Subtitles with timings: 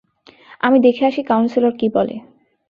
[0.61, 2.15] আমি দেখে আসি কাউন্সেলর কি বলে।